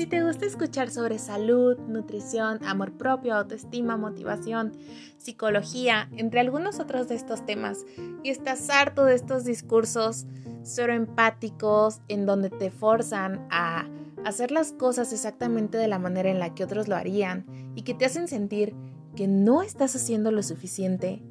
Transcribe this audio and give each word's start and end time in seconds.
Si 0.00 0.06
te 0.06 0.24
gusta 0.24 0.46
escuchar 0.46 0.90
sobre 0.90 1.18
salud, 1.18 1.76
nutrición, 1.80 2.64
amor 2.64 2.92
propio, 2.92 3.34
autoestima, 3.34 3.98
motivación, 3.98 4.72
psicología, 5.18 6.08
entre 6.16 6.40
algunos 6.40 6.80
otros 6.80 7.06
de 7.06 7.16
estos 7.16 7.44
temas, 7.44 7.84
y 8.22 8.30
estás 8.30 8.70
harto 8.70 9.04
de 9.04 9.14
estos 9.14 9.44
discursos 9.44 10.24
solo 10.62 10.94
empáticos 10.94 12.00
en 12.08 12.24
donde 12.24 12.48
te 12.48 12.70
forzan 12.70 13.46
a 13.50 13.90
hacer 14.24 14.52
las 14.52 14.72
cosas 14.72 15.12
exactamente 15.12 15.76
de 15.76 15.88
la 15.88 15.98
manera 15.98 16.30
en 16.30 16.38
la 16.38 16.54
que 16.54 16.64
otros 16.64 16.88
lo 16.88 16.96
harían 16.96 17.44
y 17.74 17.82
que 17.82 17.92
te 17.92 18.06
hacen 18.06 18.26
sentir 18.26 18.74
que 19.16 19.28
no 19.28 19.60
estás 19.60 19.94
haciendo 19.94 20.32
lo 20.32 20.42
suficiente, 20.42 21.22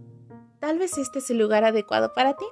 tal 0.60 0.78
vez 0.78 0.96
este 1.00 1.18
es 1.18 1.32
el 1.32 1.40
lugar 1.40 1.64
adecuado 1.64 2.14
para 2.14 2.36
ti. 2.36 2.46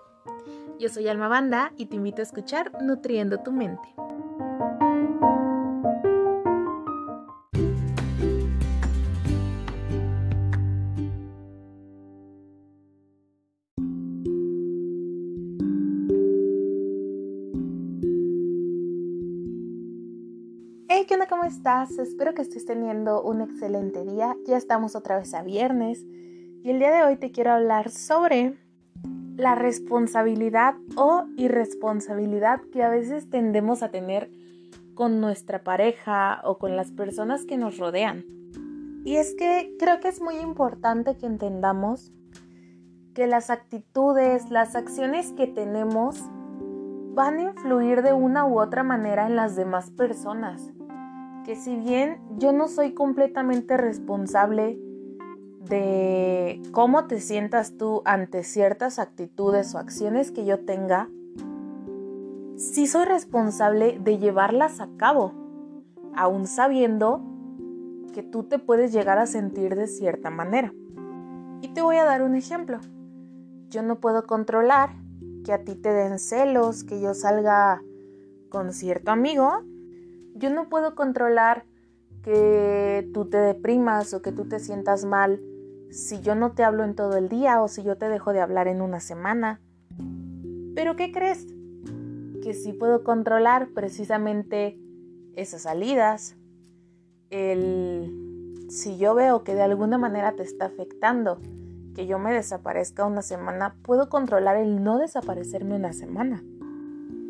Yo 0.80 0.90
soy 0.90 1.10
Alma 1.10 1.28
Banda 1.28 1.74
y 1.78 1.86
te 1.86 1.96
invito 1.96 2.24
a 2.24 2.26
escuchar 2.26 2.72
Nutriendo 2.82 3.38
tu 3.42 3.52
mente. 3.52 3.88
Estás? 21.48 21.98
Espero 21.98 22.34
que 22.34 22.42
estés 22.42 22.66
teniendo 22.66 23.24
un 23.24 23.42
excelente 23.42 24.04
día. 24.04 24.36
Ya 24.46 24.58
estamos 24.58 24.96
otra 24.96 25.18
vez 25.18 25.34
a 25.34 25.44
viernes 25.44 26.04
y 26.04 26.70
el 26.70 26.80
día 26.80 26.92
de 26.92 27.04
hoy 27.04 27.16
te 27.16 27.32
quiero 27.32 27.54
hablar 27.54 27.90
sobre 27.90 28.58
la 29.38 29.56
responsabilidad 29.56 30.76
o 30.98 31.26
irresponsabilidad 31.38 32.60
que 32.74 32.84
a 32.84 32.90
veces 32.90 33.30
tendemos 33.30 33.82
a 33.82 33.92
tener 33.92 34.30
con 34.94 35.22
nuestra 35.22 35.64
pareja 35.64 36.42
o 36.44 36.58
con 36.58 36.76
las 36.76 36.92
personas 36.92 37.46
que 37.46 37.58
nos 37.58 37.78
rodean. 37.78 38.26
Y 39.06 39.16
es 39.16 39.34
que 39.34 39.74
creo 39.80 40.02
que 40.02 40.10
es 40.10 40.22
muy 40.22 40.36
importante 40.40 41.16
que 41.18 41.28
entendamos 41.28 42.12
que 43.14 43.26
las 43.26 43.50
actitudes, 43.50 44.52
las 44.52 44.76
acciones 44.76 45.32
que 45.32 45.48
tenemos 45.48 46.22
van 47.14 47.38
a 47.38 47.44
influir 47.44 48.02
de 48.02 48.12
una 48.12 48.46
u 48.46 48.60
otra 48.60 48.84
manera 48.84 49.28
en 49.28 49.38
las 49.38 49.56
demás 49.56 49.92
personas 49.92 50.74
que 51.48 51.56
si 51.56 51.78
bien 51.78 52.20
yo 52.38 52.52
no 52.52 52.68
soy 52.68 52.94
completamente 52.94 53.78
responsable 53.78 54.78
de 55.70 56.62
cómo 56.74 57.08
te 57.08 57.22
sientas 57.22 57.78
tú 57.78 58.02
ante 58.04 58.44
ciertas 58.44 59.00
actitudes 59.00 59.74
o 59.74 59.78
acciones 59.78 60.32
que 60.32 60.44
yo 60.44 60.66
tenga, 60.66 61.10
sí 62.58 62.86
soy 62.86 63.06
responsable 63.06 63.98
de 63.98 64.18
llevarlas 64.18 64.82
a 64.82 64.90
cabo, 64.98 65.32
aún 66.18 66.48
sabiendo 66.48 67.22
que 68.14 68.24
tú 68.24 68.44
te 68.44 68.60
puedes 68.60 68.92
llegar 68.92 69.18
a 69.18 69.26
sentir 69.26 69.78
de 69.78 69.88
cierta 69.88 70.30
manera. 70.30 70.74
Y 71.62 71.70
te 71.70 71.82
voy 71.82 71.96
a 71.96 72.04
dar 72.04 72.24
un 72.24 72.36
ejemplo. 72.36 72.80
Yo 73.70 73.84
no 73.84 74.02
puedo 74.02 74.28
controlar 74.28 74.90
que 75.46 75.54
a 75.54 75.64
ti 75.64 75.76
te 75.76 75.94
den 75.94 76.20
celos, 76.20 76.84
que 76.84 77.00
yo 77.00 77.14
salga 77.14 77.82
con 78.50 78.74
cierto 78.74 79.12
amigo 79.12 79.64
yo 80.38 80.50
no 80.50 80.70
puedo 80.70 80.96
controlar 80.96 81.66
que 82.24 83.10
tú 83.14 83.30
te 83.30 83.38
deprimas 83.38 84.14
o 84.14 84.22
que 84.22 84.32
tú 84.32 84.48
te 84.48 84.60
sientas 84.60 85.06
mal 85.06 85.42
si 85.90 86.20
yo 86.22 86.36
no 86.36 86.52
te 86.52 86.64
hablo 86.64 86.84
en 86.84 86.96
todo 86.96 87.18
el 87.18 87.30
día 87.30 87.62
o 87.62 87.68
si 87.68 87.84
yo 87.84 87.98
te 87.98 88.10
dejo 88.10 88.34
de 88.34 88.42
hablar 88.42 88.68
en 88.68 88.82
una 88.82 89.00
semana. 89.00 89.62
Pero 90.76 90.96
¿qué 90.96 91.12
crees? 91.12 91.48
Que 92.44 92.54
sí 92.54 92.74
puedo 92.74 93.04
controlar 93.04 93.70
precisamente 93.74 94.78
esas 95.36 95.62
salidas. 95.64 96.36
El 97.30 98.28
si 98.70 98.98
yo 98.98 99.16
veo 99.16 99.44
que 99.44 99.56
de 99.56 99.62
alguna 99.62 99.98
manera 99.98 100.34
te 100.34 100.44
está 100.44 100.66
afectando 100.66 101.40
que 101.96 102.06
yo 102.06 102.20
me 102.20 102.34
desaparezca 102.34 103.06
una 103.06 103.22
semana, 103.22 103.76
puedo 103.82 104.10
controlar 104.10 104.58
el 104.58 104.84
no 104.84 105.00
desaparecerme 105.00 105.76
una 105.76 105.94
semana. 105.94 106.44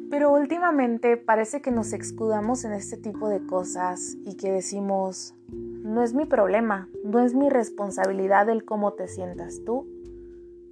Pero 0.09 0.31
últimamente 0.31 1.18
parece 1.18 1.62
que 1.62 1.69
nos 1.69 1.91
escudamos 1.91 2.63
en 2.63 2.72
este 2.72 2.95
tipo 2.95 3.28
de 3.28 3.45
cosas 3.45 4.16
y 4.23 4.38
que 4.38 4.51
decimos, 4.51 5.35
no 5.50 6.01
es 6.01 6.13
mi 6.13 6.25
problema, 6.25 6.88
no 7.03 7.19
es 7.19 7.34
mi 7.34 7.50
responsabilidad 7.50 8.50
el 8.50 8.63
cómo 8.63 8.94
te 8.94 9.09
sientas 9.09 9.62
tú. 9.66 9.85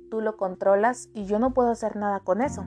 Tú 0.10 0.22
lo 0.22 0.38
controlas 0.38 1.10
y 1.14 1.26
yo 1.26 1.40
no 1.40 1.54
puedo 1.54 1.70
hacer 1.70 1.98
nada 1.98 2.22
con 2.22 2.42
eso. 2.42 2.64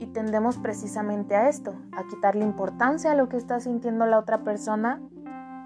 Y 0.00 0.06
tendemos 0.06 0.58
precisamente 0.58 1.36
a 1.36 1.48
esto, 1.48 1.74
a 1.92 2.04
quitarle 2.08 2.44
importancia 2.44 3.12
a 3.12 3.14
lo 3.14 3.28
que 3.28 3.36
está 3.36 3.60
sintiendo 3.60 4.06
la 4.06 4.18
otra 4.18 4.42
persona 4.42 5.00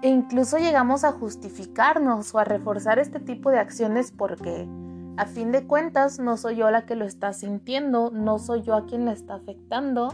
e 0.03 0.09
incluso 0.09 0.57
llegamos 0.57 1.03
a 1.03 1.11
justificarnos 1.11 2.33
o 2.35 2.39
a 2.39 2.43
reforzar 2.43 2.99
este 2.99 3.19
tipo 3.19 3.49
de 3.49 3.59
acciones 3.59 4.11
porque 4.11 4.67
a 5.19 5.25
fin 5.25 5.51
de 5.51 5.67
cuentas, 5.67 6.17
no 6.17 6.37
soy 6.37 6.55
yo 6.55 6.71
la 6.71 6.85
que 6.85 6.95
lo 6.95 7.03
está 7.03 7.33
sintiendo, 7.33 8.09
no 8.09 8.39
soy 8.39 8.61
yo 8.61 8.73
a 8.73 8.85
quien 8.85 9.03
le 9.03 9.11
está 9.11 9.35
afectando. 9.35 10.07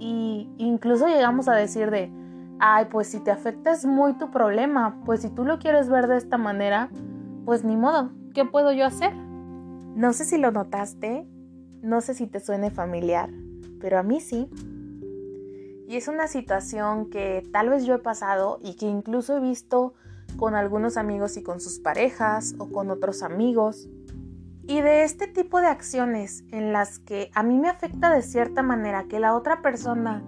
Y 0.00 0.50
incluso 0.58 1.06
llegamos 1.06 1.46
a 1.46 1.54
decir 1.54 1.92
de, 1.92 2.10
ay, 2.58 2.86
pues 2.90 3.06
si 3.06 3.20
te 3.20 3.30
afecta 3.30 3.70
es 3.70 3.86
muy 3.86 4.14
tu 4.14 4.32
problema, 4.32 5.00
pues 5.04 5.20
si 5.20 5.30
tú 5.30 5.44
lo 5.44 5.60
quieres 5.60 5.88
ver 5.88 6.08
de 6.08 6.16
esta 6.16 6.38
manera, 6.38 6.90
pues 7.44 7.62
ni 7.62 7.76
modo, 7.76 8.10
¿qué 8.34 8.44
puedo 8.44 8.72
yo 8.72 8.84
hacer? 8.84 9.14
No 9.14 10.12
sé 10.12 10.24
si 10.24 10.38
lo 10.38 10.50
notaste, 10.50 11.24
no 11.80 12.00
sé 12.00 12.12
si 12.12 12.26
te 12.26 12.40
suene 12.40 12.72
familiar, 12.72 13.30
pero 13.80 13.96
a 13.96 14.02
mí 14.02 14.20
sí. 14.20 14.50
Y 15.86 15.94
es 15.94 16.08
una 16.08 16.26
situación 16.26 17.10
que 17.10 17.48
tal 17.52 17.68
vez 17.68 17.84
yo 17.84 17.94
he 17.94 18.00
pasado 18.00 18.58
y 18.60 18.74
que 18.74 18.86
incluso 18.86 19.36
he 19.36 19.40
visto 19.40 19.94
con 20.36 20.56
algunos 20.56 20.96
amigos 20.96 21.36
y 21.36 21.44
con 21.44 21.60
sus 21.60 21.78
parejas 21.78 22.56
o 22.58 22.72
con 22.72 22.90
otros 22.90 23.22
amigos. 23.22 23.88
Y 24.66 24.80
de 24.80 25.02
este 25.02 25.26
tipo 25.26 25.60
de 25.60 25.66
acciones 25.66 26.44
en 26.52 26.72
las 26.72 26.98
que 27.00 27.30
a 27.34 27.42
mí 27.42 27.58
me 27.58 27.68
afecta 27.68 28.14
de 28.14 28.22
cierta 28.22 28.62
manera 28.62 29.04
que 29.04 29.18
la 29.18 29.34
otra 29.34 29.60
persona 29.60 30.22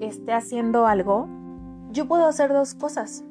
esté 0.00 0.32
haciendo 0.32 0.86
algo, 0.86 1.28
yo 1.90 2.06
puedo 2.06 2.26
hacer 2.26 2.52
dos 2.52 2.74
cosas. 2.74 3.24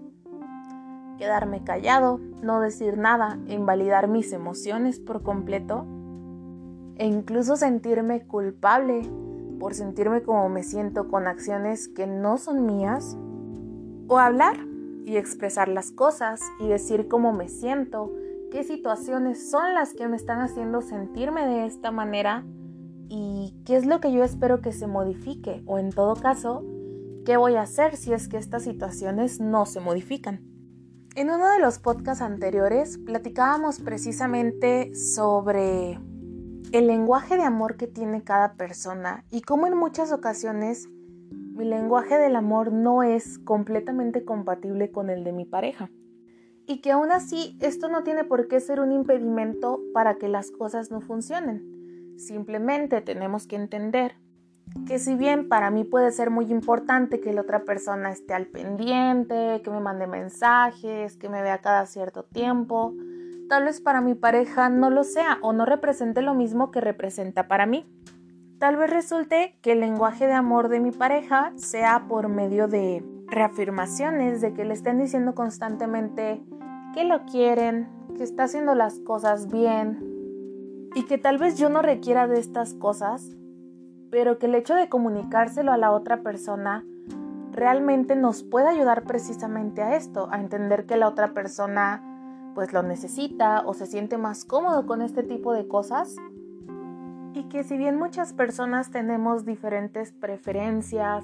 Quedarme 1.18 1.64
callado, 1.64 2.20
no 2.42 2.62
decir 2.62 2.98
nada, 2.98 3.38
invalidar 3.48 4.08
mis 4.08 4.34
emociones 4.34 5.00
por 5.00 5.22
completo 5.22 5.86
e 6.96 7.06
incluso 7.06 7.56
sentirme 7.56 8.26
culpable 8.26 9.02
por 9.60 9.74
sentirme 9.76 10.24
como 10.24 10.50
me 10.50 10.64
siento 10.64 11.10
con 11.10 11.28
acciones 11.28 11.90
que 11.90 12.08
no 12.08 12.38
son 12.38 12.66
mías. 12.66 13.18
O 14.08 14.18
hablar 14.18 14.56
y 15.06 15.18
expresar 15.18 15.68
las 15.68 15.92
cosas 15.92 16.42
y 16.60 16.68
decir 16.68 17.08
cómo 17.08 17.34
me 17.34 17.50
siento 17.50 18.12
qué 18.52 18.64
situaciones 18.64 19.50
son 19.50 19.74
las 19.74 19.94
que 19.94 20.08
me 20.08 20.16
están 20.16 20.42
haciendo 20.42 20.82
sentirme 20.82 21.46
de 21.46 21.66
esta 21.66 21.92
manera 21.92 22.46
y 23.08 23.56
qué 23.66 23.76
es 23.76 23.86
lo 23.86 24.00
que 24.00 24.12
yo 24.12 24.24
espero 24.24 24.62
que 24.62 24.72
se 24.72 24.88
modifique 24.88 25.64
o 25.66 25.78
en 25.78 25.92
todo 25.92 26.16
caso, 26.16 26.64
qué 27.26 27.38
voy 27.38 27.56
a 27.56 27.62
hacer 27.62 27.96
si 27.96 28.14
es 28.14 28.28
que 28.28 28.38
estas 28.38 28.64
situaciones 28.64 29.40
no 29.40 29.66
se 29.66 29.80
modifican. 29.80 30.42
En 31.16 31.30
uno 31.30 31.50
de 31.50 31.60
los 31.60 31.80
podcasts 31.80 32.22
anteriores 32.22 32.98
platicábamos 32.98 33.80
precisamente 33.80 34.94
sobre 34.96 36.00
el 36.72 36.88
lenguaje 36.88 37.36
de 37.36 37.44
amor 37.44 37.78
que 37.78 37.88
tiene 37.88 38.24
cada 38.24 38.54
persona 38.54 39.26
y 39.32 39.42
cómo 39.42 39.68
en 39.68 39.76
muchas 39.76 40.12
ocasiones 40.12 40.88
mi 41.32 41.66
lenguaje 41.66 42.18
del 42.18 42.36
amor 42.36 42.72
no 42.72 43.04
es 43.04 43.40
completamente 43.40 44.24
compatible 44.24 44.92
con 44.92 45.10
el 45.10 45.24
de 45.24 45.34
mi 45.34 45.46
pareja 45.46 45.90
y 46.70 46.82
que 46.82 46.92
aún 46.92 47.12
así 47.12 47.58
esto 47.62 47.90
no 47.90 48.04
tiene 48.04 48.24
por 48.24 48.48
qué 48.48 48.60
ser 48.60 48.80
un 48.80 48.92
impedimento 48.92 49.82
para 49.92 50.20
que 50.20 50.28
las 50.28 50.52
cosas 50.52 50.92
no 50.92 51.02
funcionen. 51.02 52.16
Simplemente 52.20 53.02
tenemos 53.02 53.48
que 53.48 53.56
entender 53.56 54.14
que 54.86 55.00
si 55.00 55.16
bien 55.16 55.50
para 55.50 55.72
mí 55.72 55.84
puede 55.84 56.12
ser 56.12 56.30
muy 56.30 56.52
importante 56.52 57.20
que 57.20 57.34
la 57.34 57.42
otra 57.42 57.66
persona 57.66 58.12
esté 58.12 58.36
al 58.36 58.46
pendiente, 58.46 59.64
que 59.64 59.72
me 59.72 59.80
mande 59.80 60.06
mensajes, 60.06 61.18
que 61.18 61.28
me 61.28 61.42
vea 61.42 61.58
cada 61.58 61.88
cierto 61.88 62.24
tiempo, 62.24 62.94
tal 63.50 63.64
vez 63.64 63.82
para 63.82 64.00
mi 64.00 64.14
pareja 64.14 64.70
no 64.70 64.92
lo 64.92 65.04
sea 65.04 65.40
o 65.42 65.54
no 65.54 65.66
represente 65.66 66.22
lo 66.22 66.36
mismo 66.36 66.70
que 66.70 66.82
representa 66.82 67.48
para 67.48 67.66
mí. 67.66 67.92
Tal 68.60 68.76
vez 68.78 68.92
resulte 68.92 69.58
que 69.64 69.72
el 69.72 69.80
lenguaje 69.80 70.28
de 70.28 70.34
amor 70.34 70.70
de 70.70 70.82
mi 70.82 70.92
pareja 70.92 71.52
sea 71.56 72.06
por 72.08 72.30
medio 72.30 72.68
de 72.68 73.04
reafirmaciones, 73.26 74.40
de 74.42 74.54
que 74.54 74.66
le 74.66 74.76
estén 74.76 75.00
diciendo 75.00 75.34
constantemente 75.34 76.44
que 76.94 77.04
lo 77.04 77.26
quieren, 77.26 77.88
que 78.18 78.24
está 78.24 78.44
haciendo 78.44 78.76
las 78.76 79.00
cosas 79.00 79.52
bien 79.52 80.90
y 80.96 81.04
que 81.04 81.18
tal 81.18 81.38
vez 81.38 81.58
yo 81.58 81.70
no 81.70 81.82
requiera 81.82 82.28
de 82.28 82.40
estas 82.40 82.74
cosas, 82.74 83.36
pero 84.10 84.40
que 84.40 84.48
el 84.48 84.56
hecho 84.56 84.74
de 84.76 84.90
comunicárselo 84.90 85.72
a 85.72 85.78
la 85.78 85.92
otra 85.92 86.24
persona 86.24 86.84
realmente 87.52 88.16
nos 88.16 88.44
puede 88.44 88.70
ayudar 88.70 89.04
precisamente 89.04 89.82
a 89.82 89.96
esto, 89.96 90.30
a 90.32 90.40
entender 90.40 90.86
que 90.86 90.98
la 90.98 91.08
otra 91.08 91.34
persona 91.34 92.04
pues 92.56 92.74
lo 92.74 92.84
necesita 92.84 93.64
o 93.66 93.74
se 93.74 93.86
siente 93.86 94.18
más 94.18 94.46
cómodo 94.46 94.86
con 94.86 95.02
este 95.02 95.24
tipo 95.24 95.54
de 95.54 95.68
cosas. 95.68 96.16
Y 97.34 97.44
que 97.44 97.64
si 97.64 97.78
bien 97.78 97.98
muchas 97.98 98.34
personas 98.34 98.90
tenemos 98.92 99.46
diferentes 99.46 100.12
preferencias, 100.12 101.24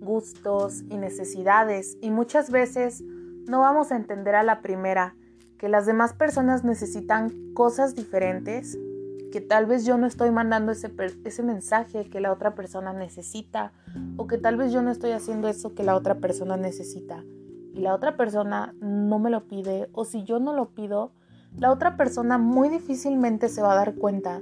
gustos 0.00 0.82
y 0.90 0.98
necesidades 0.98 1.96
y 2.02 2.10
muchas 2.10 2.50
veces 2.50 3.02
no 3.46 3.60
vamos 3.60 3.92
a 3.92 3.96
entender 3.96 4.34
a 4.34 4.42
la 4.42 4.60
primera 4.60 5.14
que 5.58 5.68
las 5.68 5.86
demás 5.86 6.12
personas 6.12 6.64
necesitan 6.64 7.30
cosas 7.54 7.94
diferentes, 7.94 8.78
que 9.32 9.40
tal 9.40 9.66
vez 9.66 9.84
yo 9.84 9.98
no 9.98 10.06
estoy 10.06 10.30
mandando 10.30 10.72
ese, 10.72 10.92
ese 11.24 11.42
mensaje 11.42 12.08
que 12.08 12.20
la 12.20 12.32
otra 12.32 12.54
persona 12.54 12.92
necesita 12.92 13.72
o 14.16 14.26
que 14.26 14.38
tal 14.38 14.56
vez 14.56 14.72
yo 14.72 14.82
no 14.82 14.90
estoy 14.90 15.12
haciendo 15.12 15.48
eso 15.48 15.74
que 15.74 15.82
la 15.82 15.96
otra 15.96 16.16
persona 16.16 16.56
necesita 16.56 17.24
y 17.74 17.80
la 17.80 17.94
otra 17.94 18.16
persona 18.16 18.74
no 18.80 19.18
me 19.18 19.30
lo 19.30 19.48
pide 19.48 19.88
o 19.92 20.04
si 20.04 20.22
yo 20.22 20.38
no 20.38 20.52
lo 20.52 20.70
pido, 20.70 21.12
la 21.58 21.72
otra 21.72 21.96
persona 21.96 22.38
muy 22.38 22.68
difícilmente 22.68 23.48
se 23.48 23.62
va 23.62 23.72
a 23.72 23.76
dar 23.76 23.94
cuenta 23.96 24.40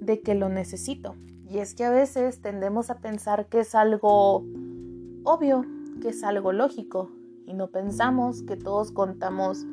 de 0.00 0.20
que 0.20 0.34
lo 0.34 0.48
necesito. 0.48 1.14
Y 1.48 1.58
es 1.58 1.74
que 1.74 1.84
a 1.84 1.90
veces 1.90 2.40
tendemos 2.40 2.90
a 2.90 2.98
pensar 2.98 3.46
que 3.46 3.60
es 3.60 3.74
algo 3.74 4.44
obvio, 5.24 5.64
que 6.00 6.08
es 6.08 6.24
algo 6.24 6.52
lógico, 6.52 7.10
y 7.46 7.54
no 7.54 7.68
pensamos 7.70 8.42
que 8.42 8.56
todos 8.56 8.92
contamos 8.92 9.64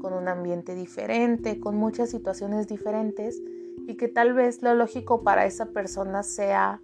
con 0.00 0.12
un 0.12 0.28
ambiente 0.28 0.74
diferente, 0.74 1.60
con 1.60 1.76
muchas 1.76 2.10
situaciones 2.10 2.68
diferentes, 2.68 3.42
y 3.86 3.96
que 3.96 4.08
tal 4.08 4.34
vez 4.34 4.62
lo 4.62 4.74
lógico 4.74 5.22
para 5.22 5.46
esa 5.46 5.66
persona 5.66 6.22
sea 6.22 6.80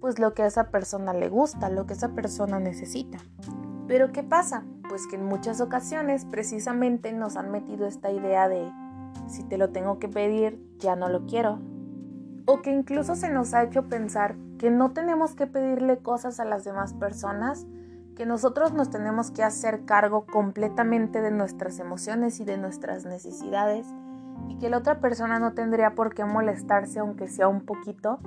pues 0.00 0.18
lo 0.18 0.34
que 0.34 0.42
a 0.42 0.46
esa 0.46 0.70
persona 0.70 1.12
le 1.14 1.28
gusta, 1.28 1.70
lo 1.70 1.86
que 1.86 1.94
esa 1.94 2.14
persona 2.14 2.60
necesita. 2.60 3.18
Pero 3.88 4.12
¿qué 4.12 4.22
pasa? 4.22 4.64
Pues 4.88 5.06
que 5.06 5.16
en 5.16 5.24
muchas 5.24 5.60
ocasiones 5.60 6.24
precisamente 6.24 7.12
nos 7.12 7.36
han 7.36 7.50
metido 7.50 7.86
esta 7.86 8.10
idea 8.10 8.48
de 8.48 8.70
si 9.28 9.42
te 9.44 9.58
lo 9.58 9.70
tengo 9.70 9.98
que 9.98 10.08
pedir, 10.08 10.60
ya 10.78 10.96
no 10.96 11.08
lo 11.08 11.26
quiero, 11.26 11.60
o 12.46 12.62
que 12.62 12.70
incluso 12.70 13.16
se 13.16 13.30
nos 13.30 13.54
ha 13.54 13.64
hecho 13.64 13.88
pensar 13.88 14.36
que 14.58 14.70
no 14.70 14.92
tenemos 14.92 15.34
que 15.34 15.46
pedirle 15.46 15.98
cosas 15.98 16.40
a 16.40 16.44
las 16.44 16.64
demás 16.64 16.94
personas, 16.94 17.66
que 18.16 18.26
nosotros 18.26 18.72
nos 18.72 18.90
tenemos 18.90 19.30
que 19.30 19.44
hacer 19.44 19.84
cargo 19.84 20.24
completamente 20.24 21.20
de 21.20 21.30
nuestras 21.30 21.78
emociones 21.78 22.40
y 22.40 22.44
de 22.44 22.56
nuestras 22.56 23.04
necesidades 23.04 23.86
y 24.48 24.58
que 24.58 24.70
la 24.70 24.78
otra 24.78 25.00
persona 25.00 25.38
no 25.38 25.52
tendría 25.52 25.94
por 25.94 26.14
qué 26.14 26.24
molestarse 26.24 26.98
aunque 26.98 27.28
sea 27.28 27.46
un 27.46 27.60
poquito 27.60 28.18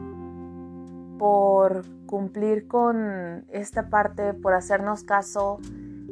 por 1.18 1.84
cumplir 2.06 2.68
con 2.68 3.46
esta 3.50 3.90
parte, 3.90 4.34
por 4.34 4.54
hacernos 4.54 5.04
caso 5.04 5.60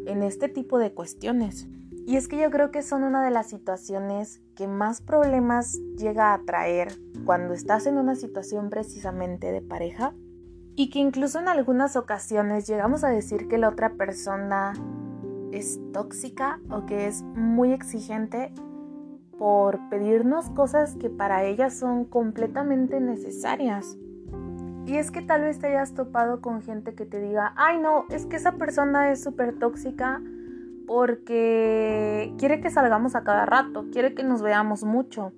en 0.05 0.23
este 0.23 0.49
tipo 0.49 0.79
de 0.79 0.93
cuestiones. 0.93 1.67
Y 2.07 2.17
es 2.17 2.27
que 2.27 2.37
yo 2.37 2.49
creo 2.49 2.71
que 2.71 2.81
son 2.81 3.03
una 3.03 3.23
de 3.23 3.31
las 3.31 3.47
situaciones 3.47 4.41
que 4.55 4.67
más 4.67 5.01
problemas 5.01 5.77
llega 5.97 6.33
a 6.33 6.39
traer 6.39 6.97
cuando 7.25 7.53
estás 7.53 7.85
en 7.85 7.97
una 7.97 8.15
situación 8.15 8.69
precisamente 8.69 9.51
de 9.51 9.61
pareja 9.61 10.13
y 10.77 10.91
que 10.91 10.99
incluso 10.99 11.39
en 11.39 11.47
algunas 11.47 11.95
ocasiones 11.95 12.67
llegamos 12.67 13.03
a 13.03 13.09
decir 13.09 13.47
que 13.47 13.57
la 13.57 13.69
otra 13.69 13.93
persona 13.93 14.73
es 15.51 15.79
tóxica 15.91 16.59
o 16.69 16.85
que 16.85 17.07
es 17.07 17.23
muy 17.23 17.73
exigente 17.73 18.53
por 19.39 19.89
pedirnos 19.89 20.51
cosas 20.51 20.95
que 20.95 21.09
para 21.09 21.43
ella 21.45 21.71
son 21.71 22.05
completamente 22.05 22.99
necesarias. 22.99 23.97
Y 24.85 24.97
es 24.97 25.09
que 25.09 25.23
tal 25.23 25.41
vez 25.41 25.57
te 25.57 25.65
hayas 25.65 25.95
topado 25.95 26.41
con 26.41 26.61
gente 26.61 26.93
que 26.93 27.07
te 27.07 27.19
diga, 27.19 27.53
ay 27.57 27.79
no, 27.79 28.05
es 28.11 28.27
que 28.27 28.35
esa 28.35 28.53
persona 28.53 29.11
es 29.11 29.23
súper 29.23 29.57
tóxica 29.57 30.21
porque 30.85 32.35
quiere 32.37 32.61
que 32.61 32.69
salgamos 32.69 33.15
a 33.15 33.23
cada 33.23 33.47
rato, 33.47 33.87
quiere 33.91 34.13
que 34.13 34.23
nos 34.23 34.43
veamos 34.43 34.83
mucho. 34.83 35.33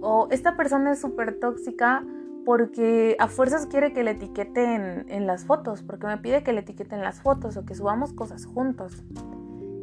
O 0.00 0.28
esta 0.30 0.56
persona 0.56 0.92
es 0.92 1.00
súper 1.00 1.40
tóxica 1.40 2.04
porque 2.44 3.16
a 3.18 3.28
fuerzas 3.28 3.66
quiere 3.66 3.92
que 3.92 4.02
le 4.02 4.12
etiqueten 4.12 5.06
en 5.08 5.26
las 5.26 5.44
fotos, 5.44 5.82
porque 5.82 6.06
me 6.06 6.18
pide 6.18 6.42
que 6.42 6.52
le 6.52 6.60
etiqueten 6.60 7.00
las 7.00 7.20
fotos 7.20 7.56
o 7.56 7.64
que 7.64 7.74
subamos 7.74 8.12
cosas 8.12 8.46
juntos. 8.46 9.04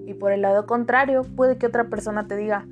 Y 0.05 0.13
por 0.13 0.31
el 0.31 0.41
lado 0.41 0.65
contrario, 0.65 1.23
puede 1.23 1.57
que 1.57 1.67
otra 1.67 1.89
persona 1.89 2.27
te 2.27 2.35
diga, 2.35 2.65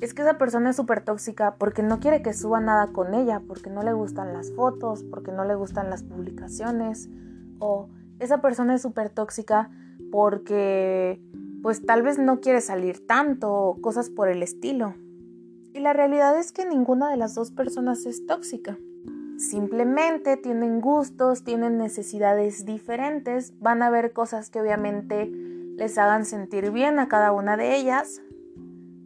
es 0.00 0.14
que 0.14 0.22
esa 0.22 0.36
persona 0.36 0.70
es 0.70 0.76
súper 0.76 1.04
tóxica 1.04 1.56
porque 1.58 1.82
no 1.82 2.00
quiere 2.00 2.22
que 2.22 2.34
suba 2.34 2.60
nada 2.60 2.88
con 2.88 3.14
ella, 3.14 3.40
porque 3.46 3.70
no 3.70 3.82
le 3.82 3.92
gustan 3.92 4.32
las 4.32 4.52
fotos, 4.52 5.04
porque 5.04 5.32
no 5.32 5.44
le 5.44 5.54
gustan 5.54 5.90
las 5.90 6.02
publicaciones. 6.02 7.08
O 7.60 7.88
esa 8.18 8.42
persona 8.42 8.74
es 8.74 8.82
súper 8.82 9.10
tóxica 9.10 9.70
porque 10.10 11.22
pues 11.62 11.86
tal 11.86 12.02
vez 12.02 12.18
no 12.18 12.40
quiere 12.40 12.60
salir 12.60 13.06
tanto 13.06 13.76
cosas 13.80 14.10
por 14.10 14.28
el 14.28 14.42
estilo. 14.42 14.94
Y 15.72 15.80
la 15.80 15.92
realidad 15.92 16.38
es 16.38 16.52
que 16.52 16.66
ninguna 16.66 17.08
de 17.08 17.16
las 17.16 17.34
dos 17.34 17.52
personas 17.52 18.04
es 18.04 18.26
tóxica. 18.26 18.76
Simplemente 19.42 20.36
tienen 20.36 20.80
gustos, 20.80 21.42
tienen 21.42 21.76
necesidades 21.76 22.64
diferentes, 22.64 23.58
van 23.58 23.82
a 23.82 23.90
ver 23.90 24.12
cosas 24.12 24.50
que 24.50 24.60
obviamente 24.60 25.26
les 25.26 25.98
hagan 25.98 26.24
sentir 26.24 26.70
bien 26.70 27.00
a 27.00 27.08
cada 27.08 27.32
una 27.32 27.56
de 27.56 27.74
ellas. 27.74 28.22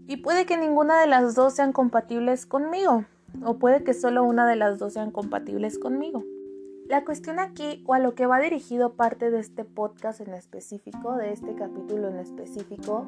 Y 0.07 0.19
puede 0.19 0.45
que 0.45 0.59
ninguna 0.59 1.01
de 1.01 1.07
las 1.07 1.35
dos 1.35 1.55
sean 1.55 1.73
compatibles 1.73 2.45
conmigo, 2.45 3.07
o 3.43 3.59
puede 3.59 3.83
que 3.83 3.95
solo 3.95 4.25
una 4.25 4.47
de 4.47 4.57
las 4.57 4.79
dos 4.79 4.93
sean 4.93 5.11
compatibles 5.11 5.79
conmigo. 5.79 6.23
La 6.87 7.03
cuestión 7.03 7.39
aquí, 7.39 7.83
o 7.87 7.95
a 7.95 7.99
lo 7.99 8.15
que 8.15 8.27
va 8.27 8.39
dirigido 8.39 8.93
parte 8.93 9.31
de 9.31 9.41
este 9.41 9.65
podcast 9.65 10.21
en 10.21 10.35
específico, 10.35 11.17
de 11.17 11.33
este 11.33 11.55
capítulo 11.55 12.11
en 12.11 12.19
específico, 12.19 13.07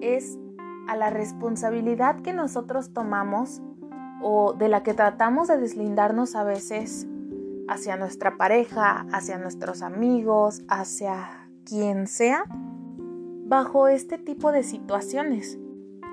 es 0.00 0.38
a 0.86 0.94
la 0.94 1.10
responsabilidad 1.10 2.20
que 2.20 2.32
nosotros 2.32 2.92
tomamos 2.94 3.60
o 4.22 4.52
de 4.52 4.68
la 4.68 4.82
que 4.82 4.94
tratamos 4.94 5.48
de 5.48 5.58
deslindarnos 5.58 6.36
a 6.36 6.44
veces 6.44 7.06
hacia 7.68 7.96
nuestra 7.96 8.36
pareja, 8.36 9.06
hacia 9.12 9.38
nuestros 9.38 9.82
amigos, 9.82 10.62
hacia 10.68 11.48
quien 11.64 12.06
sea, 12.06 12.44
bajo 13.46 13.88
este 13.88 14.18
tipo 14.18 14.52
de 14.52 14.62
situaciones, 14.62 15.58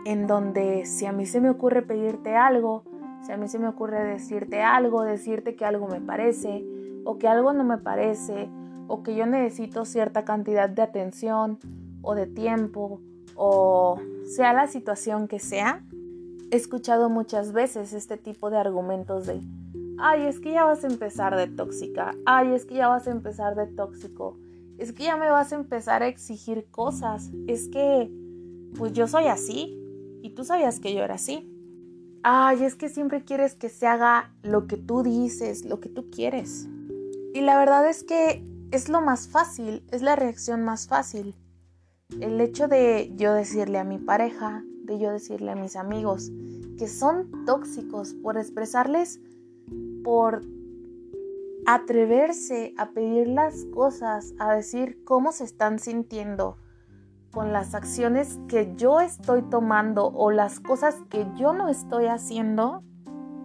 en 0.06 0.28
donde 0.28 0.86
si 0.86 1.06
a 1.06 1.12
mí 1.12 1.26
se 1.26 1.42
me 1.42 1.50
ocurre 1.50 1.82
pedirte 1.82 2.36
algo, 2.36 2.84
si 3.24 3.32
a 3.32 3.38
mí 3.38 3.48
se 3.48 3.60
me 3.60 3.68
ocurre 3.68 4.04
decirte 4.04 4.62
algo, 4.62 5.04
decirte 5.04 5.56
que 5.56 5.66
algo 5.66 5.88
me 5.88 6.00
parece, 6.00 6.64
o 7.04 7.18
que 7.18 7.28
algo 7.28 7.54
no 7.54 7.64
me 7.64 7.78
parece, 7.78 8.50
o 8.88 9.04
que 9.04 9.16
yo 9.16 9.26
necesito 9.26 9.86
cierta 9.86 10.24
cantidad 10.24 10.70
de 10.70 10.82
atención 10.82 11.60
o 12.02 12.16
de 12.16 12.28
tiempo, 12.28 13.02
o 13.36 14.00
sea 14.24 14.54
la 14.54 14.68
situación 14.68 15.28
que 15.28 15.40
sea, 15.40 15.84
he 16.52 16.56
escuchado 16.56 17.10
muchas 17.10 17.52
veces 17.52 17.94
este 17.94 18.18
tipo 18.18 18.50
de 18.50 18.58
argumentos 18.58 19.26
de, 19.26 19.42
ay, 19.98 20.26
es 20.26 20.40
que 20.40 20.52
ya 20.52 20.64
vas 20.64 20.84
a 20.84 20.88
empezar 20.88 21.36
de 21.36 21.48
tóxica, 21.48 22.16
ay, 22.26 22.54
es 22.54 22.66
que 22.66 22.76
ya 22.76 22.88
vas 22.88 23.08
a 23.08 23.12
empezar 23.12 23.56
de 23.56 23.68
tóxico, 23.68 24.38
es 24.78 24.94
que 24.94 25.04
ya 25.04 25.18
me 25.18 25.30
vas 25.30 25.52
a 25.52 25.56
empezar 25.56 26.04
a 26.04 26.08
exigir 26.08 26.68
cosas, 26.70 27.32
es 27.48 27.68
que, 27.68 28.12
pues 28.78 28.94
yo 28.94 29.08
soy 29.08 29.26
así, 29.26 29.78
y 30.22 30.32
tú 30.32 30.44
sabías 30.44 30.80
que 30.80 30.94
yo 30.94 31.04
era 31.04 31.16
así. 31.16 31.54
Ay, 32.24 32.64
es 32.64 32.76
que 32.76 32.90
siempre 32.90 33.24
quieres 33.24 33.56
que 33.56 33.70
se 33.70 33.88
haga 33.88 34.34
lo 34.44 34.68
que 34.68 34.78
tú 34.78 35.04
dices, 35.04 35.66
lo 35.66 35.80
que 35.80 35.90
tú 35.90 36.10
quieres. 36.10 36.68
Y 37.34 37.42
la 37.42 37.58
verdad 37.58 37.88
es 37.88 38.04
que 38.04 38.44
es 38.72 38.90
lo 38.90 39.02
más 39.02 39.28
fácil, 39.28 39.84
es 39.92 40.02
la 40.02 40.16
reacción 40.16 40.64
más 40.64 40.88
fácil. 40.88 41.36
El 42.20 42.42
hecho 42.42 42.68
de 42.68 43.14
yo 43.16 43.34
decirle 43.34 43.78
a 43.78 43.84
mi 43.84 43.98
pareja, 43.98 44.64
de 44.88 44.98
yo 44.98 45.12
decirle 45.12 45.52
a 45.52 45.56
mis 45.56 45.76
amigos 45.76 46.32
que 46.78 46.88
son 46.88 47.46
tóxicos 47.46 48.14
por 48.16 48.38
expresarles, 48.38 49.20
por 50.04 50.42
atreverse 51.66 52.74
a 52.78 52.92
pedir 52.92 53.28
las 53.28 53.66
cosas, 53.66 54.34
a 54.40 54.54
decir 54.56 55.04
cómo 55.04 55.32
se 55.32 55.44
están 55.44 55.80
sintiendo 55.80 56.58
con 57.32 57.52
las 57.52 57.76
acciones 57.76 58.40
que 58.48 58.74
yo 58.76 59.02
estoy 59.02 59.42
tomando 59.44 60.08
o 60.08 60.32
las 60.32 60.60
cosas 60.60 60.96
que 61.10 61.28
yo 61.36 61.54
no 61.54 61.68
estoy 61.68 62.06
haciendo, 62.06 62.84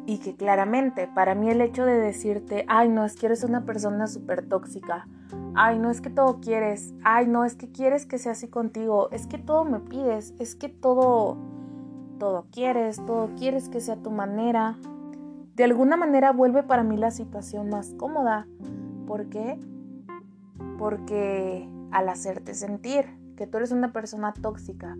y 0.06 0.18
que 0.18 0.35
claramente 0.35 1.09
para 1.14 1.35
mí 1.35 1.50
el 1.50 1.61
hecho 1.61 1.85
de 1.85 1.99
decirte, 1.99 2.64
ay 2.68 2.88
no, 2.88 3.04
es 3.04 3.16
que 3.16 3.26
eres 3.26 3.44
una 3.44 3.64
persona 3.64 4.06
súper 4.06 4.49
tóxica, 4.49 5.06
ay 5.54 5.78
no 5.78 5.90
es 5.90 6.00
que 6.00 6.11
todo 6.11 6.40
quieres, 6.40 6.94
ay 7.04 7.26
no 7.26 7.44
es 7.44 7.54
que 7.54 7.71
quieres 7.71 8.06
que 8.06 8.18
sea 8.18 8.32
así 8.32 8.49
contigo, 8.49 9.11
es 9.11 9.26
que 9.26 9.38
todo 9.38 9.64
me 9.64 9.80
pides, 9.80 10.35
es 10.38 10.54
que 10.54 10.68
todo, 10.68 11.37
todo 12.18 12.47
quieres, 12.50 12.97
todo 13.06 13.30
quieres 13.37 13.68
que 13.68 13.80
sea 13.80 13.97
tu 13.97 14.11
manera, 14.11 14.76
de 15.54 15.64
alguna 15.64 15.97
manera 15.97 16.32
vuelve 16.32 16.62
para 16.62 16.82
mí 16.82 16.97
la 16.97 17.11
situación 17.11 17.68
más 17.68 17.94
cómoda. 17.99 18.47
¿Por 19.06 19.28
qué? 19.28 19.61
Porque 20.78 21.68
al 21.90 22.09
hacerte 22.09 22.54
sentir 22.54 23.06
que 23.37 23.47
tú 23.47 23.59
eres 23.59 23.73
una 23.73 23.92
persona 23.92 24.32
tóxica, 24.32 24.97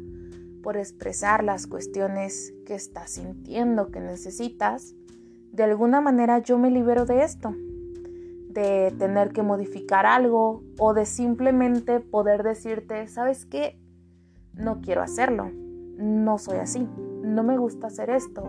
por 0.63 0.77
expresar 0.77 1.45
las 1.45 1.67
cuestiones 1.67 2.55
que 2.65 2.75
estás 2.75 3.13
sintiendo, 3.13 3.91
que 3.91 4.01
necesitas, 4.01 4.95
de 5.53 5.65
alguna 5.65 6.01
manera 6.01 6.39
yo 6.39 6.59
me 6.59 6.71
libero 6.71 7.05
de 7.05 7.25
esto, 7.25 7.55
de 8.49 8.95
tener 8.99 9.33
que 9.33 9.43
modificar 9.43 10.07
algo 10.07 10.63
o 10.79 10.95
de 10.95 11.07
simplemente 11.07 12.01
poder 12.01 12.43
decirte, 12.43 13.07
¿sabes 13.09 13.45
qué? 13.47 13.79
No 14.55 14.81
quiero 14.81 15.03
hacerlo, 15.03 15.51
no 15.97 16.39
soy 16.39 16.59
así, 16.59 16.89
no 17.23 17.43
me 17.43 17.59
gusta 17.59 17.89
hacer 17.89 18.11
esto, 18.11 18.43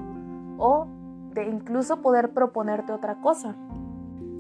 o 0.57 0.87
de 1.33 1.45
incluso 1.47 2.01
poder 2.01 2.31
proponerte 2.31 2.93
otra 2.93 3.21
cosa. 3.21 3.55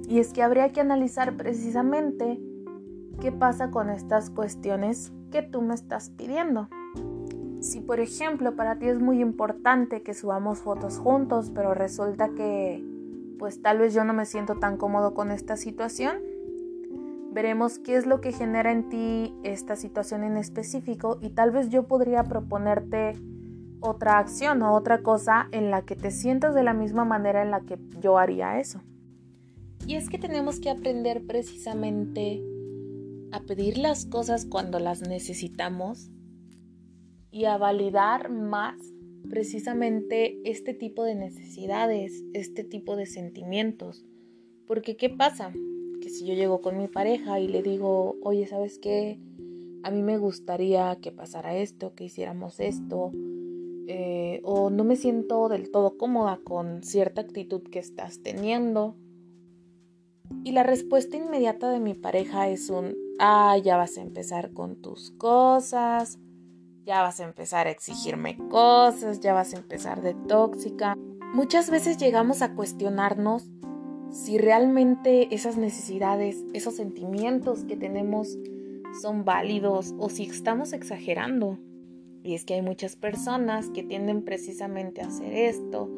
Y 0.07 0.19
es 0.19 0.33
que 0.33 0.43
habría 0.43 0.71
que 0.71 0.81
analizar 0.81 1.35
precisamente 1.37 2.39
qué 3.19 3.31
pasa 3.31 3.71
con 3.71 3.89
estas 3.89 4.29
cuestiones 4.29 5.11
que 5.31 5.41
tú 5.41 5.61
me 5.61 5.73
estás 5.73 6.09
pidiendo. 6.09 6.69
Si 7.63 7.79
por 7.79 8.01
ejemplo 8.01 8.57
para 8.57 8.77
ti 8.77 8.89
es 8.89 8.99
muy 8.99 9.21
importante 9.21 10.03
que 10.03 10.13
subamos 10.13 10.59
fotos 10.59 10.97
juntos, 10.97 11.49
pero 11.55 11.73
resulta 11.73 12.27
que 12.35 12.83
pues 13.39 13.61
tal 13.61 13.79
vez 13.79 13.93
yo 13.93 14.03
no 14.03 14.13
me 14.13 14.25
siento 14.25 14.55
tan 14.55 14.75
cómodo 14.75 15.13
con 15.13 15.31
esta 15.31 15.55
situación, 15.55 16.17
veremos 17.31 17.79
qué 17.79 17.95
es 17.95 18.05
lo 18.05 18.19
que 18.19 18.33
genera 18.33 18.73
en 18.73 18.89
ti 18.89 19.33
esta 19.43 19.77
situación 19.77 20.25
en 20.25 20.35
específico 20.35 21.19
y 21.21 21.29
tal 21.29 21.51
vez 21.51 21.69
yo 21.69 21.87
podría 21.87 22.25
proponerte 22.25 23.13
otra 23.79 24.17
acción 24.17 24.61
o 24.61 24.73
otra 24.73 25.01
cosa 25.01 25.47
en 25.51 25.71
la 25.71 25.83
que 25.83 25.95
te 25.95 26.11
sientas 26.11 26.53
de 26.53 26.63
la 26.63 26.73
misma 26.73 27.05
manera 27.05 27.41
en 27.41 27.51
la 27.51 27.61
que 27.61 27.79
yo 28.01 28.17
haría 28.17 28.59
eso. 28.59 28.81
Y 29.87 29.95
es 29.95 30.09
que 30.09 30.17
tenemos 30.17 30.59
que 30.59 30.69
aprender 30.69 31.25
precisamente 31.25 32.43
a 33.31 33.39
pedir 33.39 33.77
las 33.77 34.05
cosas 34.05 34.45
cuando 34.45 34.79
las 34.79 35.01
necesitamos 35.01 36.12
y 37.33 37.45
a 37.45 37.57
validar 37.57 38.29
más 38.29 38.79
precisamente 39.27 40.39
este 40.45 40.75
tipo 40.75 41.03
de 41.03 41.15
necesidades, 41.15 42.23
este 42.33 42.63
tipo 42.63 42.95
de 42.95 43.07
sentimientos. 43.07 44.05
Porque 44.67 44.95
¿qué 44.95 45.09
pasa? 45.09 45.51
Que 45.99 46.09
si 46.09 46.27
yo 46.27 46.35
llego 46.35 46.61
con 46.61 46.77
mi 46.77 46.87
pareja 46.87 47.39
y 47.39 47.47
le 47.47 47.63
digo, 47.63 48.17
oye, 48.21 48.45
¿sabes 48.45 48.77
qué? 48.77 49.19
A 49.81 49.89
mí 49.89 50.03
me 50.03 50.19
gustaría 50.19 50.95
que 51.01 51.11
pasara 51.11 51.57
esto, 51.57 51.95
que 51.95 52.03
hiciéramos 52.03 52.59
esto, 52.59 53.11
eh, 53.87 54.39
o 54.43 54.69
no 54.69 54.83
me 54.83 54.95
siento 54.95 55.49
del 55.49 55.71
todo 55.71 55.97
cómoda 55.97 56.39
con 56.43 56.83
cierta 56.83 57.21
actitud 57.21 57.63
que 57.63 57.79
estás 57.79 58.21
teniendo. 58.21 58.95
Y 60.43 60.51
la 60.51 60.61
respuesta 60.61 61.17
inmediata 61.17 61.71
de 61.71 61.79
mi 61.79 61.95
pareja 61.95 62.47
es 62.49 62.69
un, 62.69 62.95
ah, 63.17 63.57
ya 63.57 63.75
vas 63.75 63.97
a 63.97 64.03
empezar 64.03 64.53
con 64.53 64.81
tus 64.81 65.11
cosas, 65.11 66.19
ya 66.85 67.01
vas 67.01 67.19
a 67.19 67.23
empezar 67.23 67.67
a 67.67 67.71
exigirme 67.71 68.37
cosas, 68.49 69.19
ya 69.19 69.33
vas 69.33 69.53
a 69.53 69.57
empezar 69.57 70.01
de 70.01 70.13
tóxica. 70.13 70.95
Muchas 71.33 71.69
veces 71.69 71.97
llegamos 71.97 72.41
a 72.41 72.53
cuestionarnos 72.53 73.49
si 74.11 74.37
realmente 74.37 75.33
esas 75.33 75.57
necesidades, 75.57 76.43
esos 76.53 76.75
sentimientos 76.75 77.63
que 77.63 77.75
tenemos 77.75 78.37
son 79.01 79.25
válidos 79.25 79.95
o 79.97 80.09
si 80.09 80.23
estamos 80.23 80.73
exagerando. 80.73 81.57
Y 82.23 82.35
es 82.35 82.45
que 82.45 82.53
hay 82.53 82.61
muchas 82.61 82.95
personas 82.95 83.69
que 83.69 83.83
tienden 83.83 84.23
precisamente 84.23 85.01
a 85.01 85.07
hacer 85.07 85.33
esto, 85.33 85.89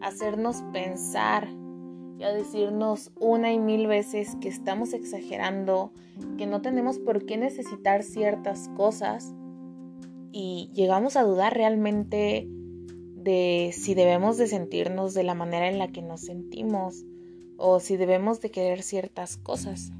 a 0.00 0.08
hacernos 0.08 0.62
pensar 0.72 1.48
y 2.18 2.24
a 2.24 2.32
decirnos 2.32 3.12
una 3.20 3.52
y 3.52 3.58
mil 3.58 3.86
veces 3.86 4.36
que 4.40 4.48
estamos 4.48 4.92
exagerando, 4.92 5.92
que 6.36 6.46
no 6.46 6.62
tenemos 6.62 6.98
por 6.98 7.26
qué 7.26 7.36
necesitar 7.36 8.02
ciertas 8.02 8.68
cosas 8.76 9.34
y 10.32 10.70
llegamos 10.74 11.16
a 11.16 11.22
dudar 11.22 11.54
realmente 11.54 12.48
de 13.14 13.70
si 13.72 13.94
debemos 13.94 14.36
de 14.38 14.46
sentirnos 14.46 15.14
de 15.14 15.22
la 15.22 15.34
manera 15.34 15.68
en 15.68 15.78
la 15.78 15.88
que 15.88 16.02
nos 16.02 16.22
sentimos 16.22 17.04
o 17.56 17.80
si 17.80 17.96
debemos 17.96 18.40
de 18.40 18.50
querer 18.50 18.82
ciertas 18.82 19.36
cosas. 19.36 19.92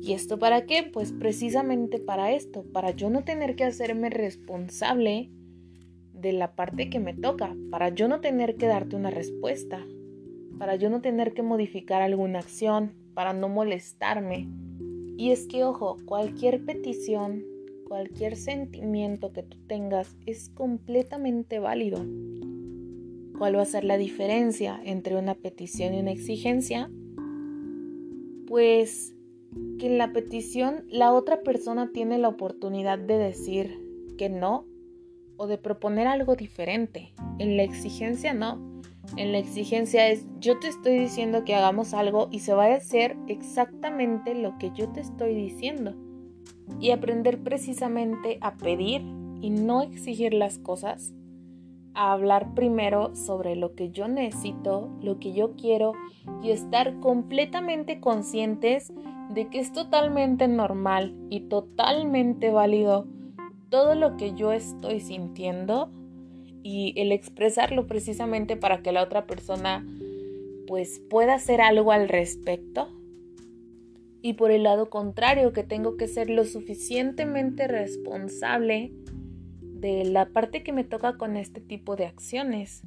¿Y 0.00 0.14
esto 0.14 0.38
para 0.38 0.66
qué? 0.66 0.82
Pues 0.82 1.12
precisamente 1.12 2.00
para 2.00 2.32
esto, 2.32 2.64
para 2.72 2.90
yo 2.90 3.08
no 3.08 3.22
tener 3.22 3.54
que 3.54 3.64
hacerme 3.64 4.10
responsable 4.10 5.30
de 6.12 6.32
la 6.32 6.56
parte 6.56 6.90
que 6.90 6.98
me 6.98 7.14
toca, 7.14 7.54
para 7.70 7.90
yo 7.90 8.08
no 8.08 8.20
tener 8.20 8.56
que 8.56 8.66
darte 8.66 8.96
una 8.96 9.10
respuesta, 9.10 9.86
para 10.58 10.74
yo 10.76 10.90
no 10.90 11.00
tener 11.00 11.34
que 11.34 11.42
modificar 11.42 12.02
alguna 12.02 12.40
acción, 12.40 12.94
para 13.14 13.32
no 13.32 13.48
molestarme. 13.48 14.48
Y 15.16 15.30
es 15.30 15.46
que, 15.46 15.62
ojo, 15.62 15.98
cualquier 16.04 16.64
petición 16.64 17.44
cualquier 17.92 18.36
sentimiento 18.36 19.34
que 19.34 19.42
tú 19.42 19.58
tengas 19.66 20.16
es 20.24 20.48
completamente 20.48 21.58
válido. 21.58 21.98
¿Cuál 23.36 23.58
va 23.58 23.60
a 23.60 23.66
ser 23.66 23.84
la 23.84 23.98
diferencia 23.98 24.80
entre 24.82 25.14
una 25.14 25.34
petición 25.34 25.92
y 25.92 26.00
una 26.00 26.10
exigencia? 26.10 26.90
Pues 28.46 29.14
que 29.78 29.88
en 29.88 29.98
la 29.98 30.10
petición 30.14 30.86
la 30.88 31.12
otra 31.12 31.42
persona 31.42 31.90
tiene 31.92 32.16
la 32.16 32.28
oportunidad 32.28 32.98
de 32.98 33.18
decir 33.18 33.78
que 34.16 34.30
no 34.30 34.64
o 35.36 35.46
de 35.46 35.58
proponer 35.58 36.06
algo 36.06 36.34
diferente. 36.34 37.12
En 37.38 37.58
la 37.58 37.62
exigencia 37.62 38.32
no. 38.32 38.80
En 39.18 39.32
la 39.32 39.38
exigencia 39.38 40.08
es 40.08 40.24
yo 40.40 40.58
te 40.58 40.68
estoy 40.68 40.98
diciendo 40.98 41.44
que 41.44 41.54
hagamos 41.54 41.92
algo 41.92 42.28
y 42.32 42.38
se 42.38 42.54
va 42.54 42.64
a 42.64 42.74
hacer 42.74 43.18
exactamente 43.28 44.34
lo 44.34 44.56
que 44.56 44.70
yo 44.74 44.88
te 44.88 45.00
estoy 45.00 45.34
diciendo 45.34 45.94
y 46.80 46.90
aprender 46.90 47.42
precisamente 47.42 48.38
a 48.40 48.56
pedir 48.56 49.02
y 49.40 49.50
no 49.50 49.82
exigir 49.82 50.34
las 50.34 50.58
cosas, 50.58 51.12
a 51.94 52.12
hablar 52.12 52.54
primero 52.54 53.14
sobre 53.14 53.56
lo 53.56 53.74
que 53.74 53.90
yo 53.90 54.08
necesito, 54.08 54.88
lo 55.02 55.18
que 55.18 55.32
yo 55.32 55.54
quiero 55.56 55.92
y 56.42 56.50
estar 56.50 57.00
completamente 57.00 58.00
conscientes 58.00 58.92
de 59.30 59.48
que 59.48 59.58
es 59.58 59.72
totalmente 59.72 60.48
normal 60.48 61.14
y 61.30 61.40
totalmente 61.40 62.50
válido 62.50 63.06
todo 63.68 63.94
lo 63.94 64.16
que 64.16 64.34
yo 64.34 64.52
estoy 64.52 65.00
sintiendo 65.00 65.90
y 66.62 66.94
el 66.96 67.12
expresarlo 67.12 67.86
precisamente 67.86 68.56
para 68.56 68.82
que 68.82 68.92
la 68.92 69.02
otra 69.02 69.26
persona 69.26 69.84
pues 70.66 71.00
pueda 71.10 71.34
hacer 71.34 71.60
algo 71.60 71.92
al 71.92 72.08
respecto 72.08 72.88
y 74.22 74.34
por 74.34 74.52
el 74.52 74.62
lado 74.62 74.88
contrario 74.88 75.52
que 75.52 75.64
tengo 75.64 75.96
que 75.96 76.06
ser 76.06 76.30
lo 76.30 76.44
suficientemente 76.44 77.66
responsable 77.66 78.92
de 79.60 80.04
la 80.04 80.26
parte 80.26 80.62
que 80.62 80.72
me 80.72 80.84
toca 80.84 81.18
con 81.18 81.36
este 81.36 81.60
tipo 81.60 81.96
de 81.96 82.06
acciones, 82.06 82.82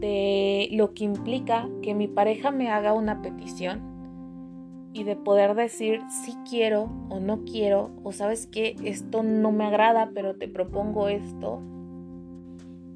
de 0.00 0.68
lo 0.72 0.94
que 0.94 1.04
implica 1.04 1.68
que 1.80 1.94
mi 1.94 2.08
pareja 2.08 2.50
me 2.50 2.70
haga 2.70 2.92
una 2.92 3.22
petición 3.22 4.90
y 4.92 5.04
de 5.04 5.14
poder 5.14 5.54
decir 5.54 6.00
si 6.24 6.34
quiero 6.48 6.90
o 7.08 7.20
no 7.20 7.44
quiero 7.44 7.92
o 8.02 8.10
sabes 8.10 8.48
que 8.48 8.74
esto 8.82 9.22
no 9.22 9.52
me 9.52 9.64
agrada 9.64 10.10
pero 10.12 10.36
te 10.36 10.48
propongo 10.48 11.08
esto. 11.08 11.62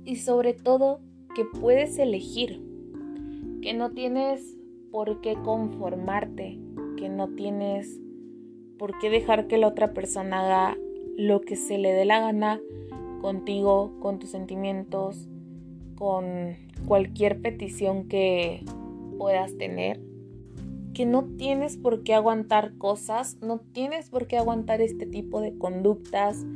Y 0.04 0.16
sobre 0.16 0.52
todo 0.52 1.00
que 1.36 1.44
puedes 1.44 1.96
elegir, 1.98 2.60
que 3.62 3.72
no 3.72 3.92
tienes 3.92 4.58
por 4.90 5.20
qué 5.20 5.34
conformarte, 5.34 6.58
que 7.02 7.08
no 7.08 7.30
tienes 7.30 7.98
por 8.78 8.96
qué 9.00 9.10
dejar 9.10 9.48
que 9.48 9.58
la 9.58 9.66
otra 9.66 9.92
persona 9.92 10.42
haga 10.42 10.78
lo 11.16 11.40
que 11.40 11.56
se 11.56 11.76
le 11.76 11.92
dé 11.92 12.04
la 12.04 12.20
gana 12.20 12.60
contigo, 13.20 13.98
con 13.98 14.20
tus 14.20 14.30
sentimientos, 14.30 15.28
con 15.96 16.54
cualquier 16.86 17.40
petición 17.42 18.06
que 18.06 18.64
puedas 19.18 19.58
tener. 19.58 20.00
Que 20.94 21.04
no 21.04 21.24
tienes 21.24 21.76
por 21.76 22.04
qué 22.04 22.14
aguantar 22.14 22.78
cosas, 22.78 23.36
no 23.42 23.58
tienes 23.58 24.08
por 24.08 24.28
qué 24.28 24.36
aguantar 24.36 24.80
este 24.80 25.04
tipo 25.04 25.40
de 25.40 25.58
conductas, 25.58 26.46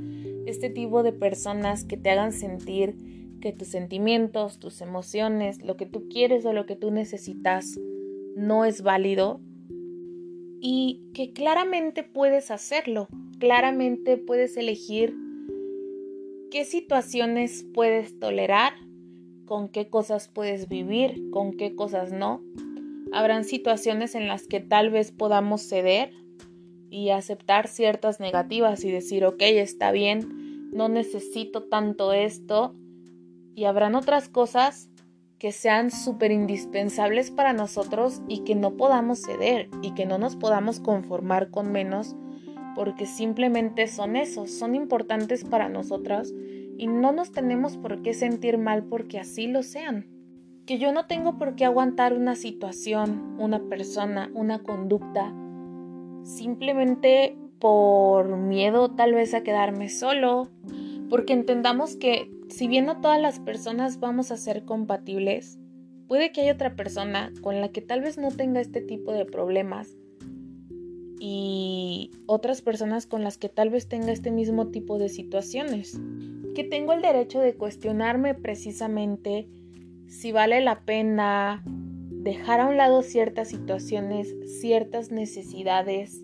este 0.46 0.70
tipo 0.70 1.02
de 1.02 1.10
personas 1.12 1.82
que 1.82 1.96
te 1.96 2.10
hagan 2.10 2.30
sentir 2.30 2.94
que 3.40 3.50
tus 3.52 3.66
sentimientos, 3.66 4.60
tus 4.60 4.80
emociones, 4.80 5.60
lo 5.64 5.76
que 5.76 5.86
tú 5.86 6.08
quieres 6.08 6.46
o 6.46 6.52
lo 6.52 6.66
que 6.66 6.76
tú 6.76 6.92
necesitas 6.92 7.80
no 8.36 8.64
es 8.64 8.82
válido 8.82 9.40
y 10.68 11.12
que 11.14 11.32
claramente 11.32 12.02
puedes 12.02 12.50
hacerlo, 12.50 13.06
claramente 13.38 14.16
puedes 14.16 14.56
elegir 14.56 15.14
qué 16.50 16.64
situaciones 16.64 17.64
puedes 17.72 18.18
tolerar, 18.18 18.72
con 19.44 19.68
qué 19.68 19.88
cosas 19.88 20.26
puedes 20.26 20.68
vivir, 20.68 21.30
con 21.30 21.56
qué 21.56 21.76
cosas 21.76 22.10
no. 22.10 22.42
Habrán 23.12 23.44
situaciones 23.44 24.16
en 24.16 24.26
las 24.26 24.48
que 24.48 24.58
tal 24.58 24.90
vez 24.90 25.12
podamos 25.12 25.62
ceder 25.62 26.10
y 26.90 27.10
aceptar 27.10 27.68
ciertas 27.68 28.18
negativas 28.18 28.82
y 28.82 28.90
decir, 28.90 29.24
ok, 29.24 29.42
está 29.42 29.92
bien, 29.92 30.72
no 30.72 30.88
necesito 30.88 31.62
tanto 31.62 32.12
esto. 32.12 32.74
Y 33.54 33.66
habrán 33.66 33.94
otras 33.94 34.28
cosas 34.28 34.90
que 35.38 35.52
sean 35.52 35.90
súper 35.90 36.32
indispensables 36.32 37.30
para 37.30 37.52
nosotros 37.52 38.22
y 38.28 38.40
que 38.40 38.54
no 38.54 38.76
podamos 38.76 39.20
ceder 39.20 39.68
y 39.82 39.92
que 39.92 40.06
no 40.06 40.18
nos 40.18 40.36
podamos 40.36 40.80
conformar 40.80 41.50
con 41.50 41.72
menos 41.72 42.16
porque 42.74 43.06
simplemente 43.06 43.86
son 43.86 44.16
esos, 44.16 44.50
son 44.50 44.74
importantes 44.74 45.44
para 45.44 45.68
nosotras 45.70 46.34
y 46.76 46.86
no 46.86 47.10
nos 47.10 47.32
tenemos 47.32 47.78
por 47.78 48.02
qué 48.02 48.12
sentir 48.12 48.58
mal 48.58 48.84
porque 48.84 49.18
así 49.18 49.46
lo 49.46 49.62
sean. 49.62 50.06
Que 50.66 50.78
yo 50.78 50.92
no 50.92 51.06
tengo 51.06 51.38
por 51.38 51.54
qué 51.54 51.64
aguantar 51.64 52.12
una 52.12 52.34
situación, 52.34 53.36
una 53.38 53.60
persona, 53.60 54.30
una 54.34 54.58
conducta, 54.58 55.32
simplemente 56.22 57.38
por 57.58 58.36
miedo 58.36 58.90
tal 58.90 59.14
vez 59.14 59.32
a 59.32 59.42
quedarme 59.42 59.88
solo, 59.88 60.48
porque 61.08 61.32
entendamos 61.32 61.96
que 61.96 62.30
si 62.48 62.68
bien 62.68 62.86
no 62.86 63.00
todas 63.00 63.20
las 63.20 63.40
personas 63.40 64.00
vamos 64.00 64.30
a 64.30 64.36
ser 64.36 64.64
compatibles, 64.64 65.58
puede 66.06 66.32
que 66.32 66.42
haya 66.42 66.52
otra 66.52 66.76
persona 66.76 67.32
con 67.42 67.60
la 67.60 67.70
que 67.70 67.82
tal 67.82 68.00
vez 68.00 68.18
no 68.18 68.30
tenga 68.30 68.60
este 68.60 68.80
tipo 68.80 69.12
de 69.12 69.24
problemas 69.24 69.96
y 71.18 72.10
otras 72.26 72.62
personas 72.62 73.06
con 73.06 73.24
las 73.24 73.38
que 73.38 73.48
tal 73.48 73.70
vez 73.70 73.88
tenga 73.88 74.12
este 74.12 74.30
mismo 74.30 74.68
tipo 74.68 74.98
de 74.98 75.08
situaciones. 75.08 76.00
Que 76.54 76.64
tengo 76.64 76.92
el 76.92 77.02
derecho 77.02 77.40
de 77.40 77.54
cuestionarme 77.54 78.34
precisamente 78.34 79.48
si 80.06 80.32
vale 80.32 80.60
la 80.60 80.80
pena 80.84 81.64
dejar 81.66 82.60
a 82.60 82.68
un 82.68 82.76
lado 82.76 83.02
ciertas 83.02 83.48
situaciones, 83.48 84.34
ciertas 84.60 85.10
necesidades, 85.10 86.22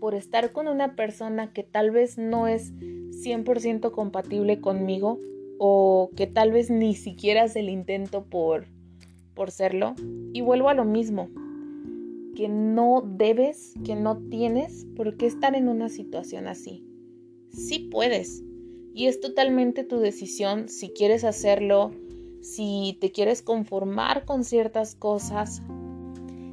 por 0.00 0.14
estar 0.14 0.52
con 0.52 0.68
una 0.68 0.96
persona 0.96 1.52
que 1.52 1.62
tal 1.62 1.90
vez 1.90 2.18
no 2.18 2.46
es 2.46 2.72
100% 2.74 3.90
compatible 3.92 4.60
conmigo 4.60 5.18
o 5.58 6.10
que 6.16 6.26
tal 6.26 6.52
vez 6.52 6.70
ni 6.70 6.94
siquiera 6.94 7.44
hace 7.44 7.60
el 7.60 7.68
intento 7.68 8.24
por, 8.24 8.66
por 9.34 9.50
serlo. 9.50 9.94
Y 10.32 10.40
vuelvo 10.40 10.68
a 10.68 10.74
lo 10.74 10.84
mismo, 10.84 11.28
que 12.34 12.48
no 12.48 13.02
debes, 13.06 13.74
que 13.84 13.94
no 13.94 14.18
tienes 14.28 14.86
por 14.96 15.16
qué 15.16 15.26
estar 15.26 15.54
en 15.54 15.68
una 15.68 15.88
situación 15.88 16.48
así. 16.48 16.84
Sí 17.50 17.88
puedes. 17.90 18.42
Y 18.94 19.06
es 19.06 19.20
totalmente 19.20 19.84
tu 19.84 19.98
decisión 19.98 20.68
si 20.68 20.90
quieres 20.90 21.24
hacerlo, 21.24 21.92
si 22.42 22.96
te 23.00 23.10
quieres 23.10 23.42
conformar 23.42 24.24
con 24.24 24.44
ciertas 24.44 24.94
cosas, 24.94 25.62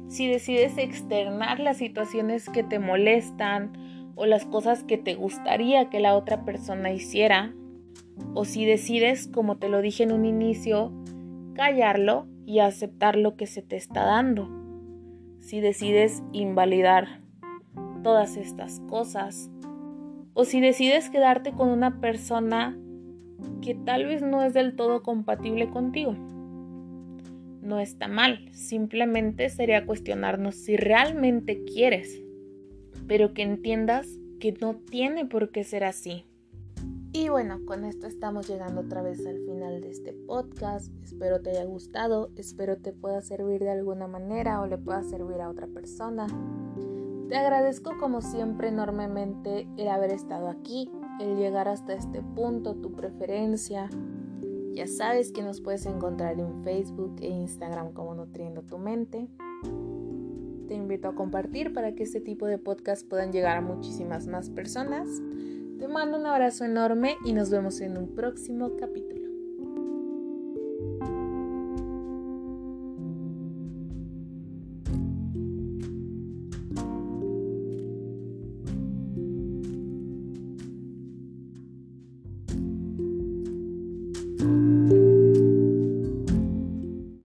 si 0.08 0.26
decides 0.26 0.76
externar 0.76 1.60
las 1.60 1.78
situaciones 1.78 2.48
que 2.48 2.62
te 2.62 2.78
molestan 2.78 3.72
o 4.14 4.26
las 4.26 4.44
cosas 4.44 4.84
que 4.84 4.98
te 4.98 5.14
gustaría 5.14 5.88
que 5.88 6.00
la 6.00 6.16
otra 6.16 6.44
persona 6.44 6.92
hiciera, 6.92 7.54
o 8.34 8.44
si 8.44 8.64
decides, 8.64 9.28
como 9.28 9.58
te 9.58 9.68
lo 9.68 9.80
dije 9.80 10.02
en 10.02 10.12
un 10.12 10.24
inicio, 10.24 10.92
callarlo 11.54 12.26
y 12.46 12.60
aceptar 12.60 13.16
lo 13.16 13.36
que 13.36 13.46
se 13.46 13.62
te 13.62 13.76
está 13.76 14.04
dando. 14.04 14.48
Si 15.40 15.60
decides 15.60 16.22
invalidar 16.32 17.20
todas 18.02 18.36
estas 18.36 18.80
cosas, 18.88 19.50
o 20.34 20.44
si 20.44 20.60
decides 20.60 21.10
quedarte 21.10 21.52
con 21.52 21.68
una 21.68 22.00
persona 22.00 22.78
que 23.60 23.74
tal 23.74 24.06
vez 24.06 24.22
no 24.22 24.42
es 24.42 24.54
del 24.54 24.76
todo 24.76 25.02
compatible 25.02 25.68
contigo. 25.70 26.14
No 27.62 27.78
está 27.78 28.08
mal, 28.08 28.48
simplemente 28.52 29.48
sería 29.48 29.86
cuestionarnos 29.86 30.56
si 30.56 30.76
realmente 30.76 31.64
quieres, 31.64 32.22
pero 33.06 33.34
que 33.34 33.42
entiendas 33.42 34.08
que 34.40 34.52
no 34.52 34.74
tiene 34.74 35.26
por 35.26 35.52
qué 35.52 35.62
ser 35.62 35.84
así. 35.84 36.24
Y 37.14 37.28
bueno, 37.28 37.60
con 37.66 37.84
esto 37.84 38.06
estamos 38.06 38.48
llegando 38.48 38.80
otra 38.80 39.02
vez 39.02 39.26
al 39.26 39.38
final 39.40 39.80
de 39.82 39.90
este 39.90 40.14
podcast. 40.14 40.90
Espero 41.04 41.42
te 41.42 41.50
haya 41.50 41.64
gustado, 41.64 42.30
espero 42.36 42.78
te 42.78 42.92
pueda 42.92 43.20
servir 43.20 43.60
de 43.60 43.70
alguna 43.70 44.06
manera 44.06 44.62
o 44.62 44.66
le 44.66 44.78
pueda 44.78 45.02
servir 45.02 45.40
a 45.42 45.50
otra 45.50 45.66
persona. 45.66 46.26
Te 47.28 47.36
agradezco 47.36 47.98
como 48.00 48.22
siempre 48.22 48.68
enormemente 48.68 49.68
el 49.76 49.88
haber 49.88 50.10
estado 50.10 50.48
aquí 50.48 50.90
el 51.20 51.36
llegar 51.36 51.68
hasta 51.68 51.94
este 51.94 52.22
punto, 52.22 52.74
tu 52.74 52.92
preferencia. 52.92 53.88
Ya 54.72 54.86
sabes 54.86 55.32
que 55.32 55.42
nos 55.42 55.60
puedes 55.60 55.86
encontrar 55.86 56.40
en 56.40 56.62
Facebook 56.64 57.16
e 57.20 57.28
Instagram 57.28 57.92
como 57.92 58.14
Nutriendo 58.14 58.62
tu 58.62 58.78
Mente. 58.78 59.28
Te 60.66 60.74
invito 60.74 61.08
a 61.08 61.14
compartir 61.14 61.72
para 61.72 61.94
que 61.94 62.04
este 62.04 62.20
tipo 62.20 62.46
de 62.46 62.58
podcast 62.58 63.06
puedan 63.06 63.32
llegar 63.32 63.58
a 63.58 63.60
muchísimas 63.60 64.26
más 64.26 64.48
personas. 64.48 65.08
Te 65.82 65.88
mando 65.88 66.16
un 66.16 66.26
abrazo 66.26 66.64
enorme 66.64 67.16
y 67.24 67.32
nos 67.32 67.50
vemos 67.50 67.80
en 67.80 67.98
un 67.98 68.14
próximo 68.14 68.76
capítulo. 68.78 69.11